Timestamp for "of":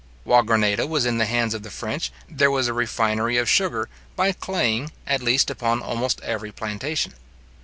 1.53-1.61, 3.37-3.47